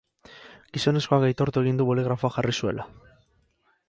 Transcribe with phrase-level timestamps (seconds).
[0.77, 2.87] Gizonezkoak aitortu egin du boligrafoa jarri zuela.